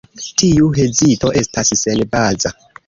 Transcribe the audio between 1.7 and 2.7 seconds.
senbaza.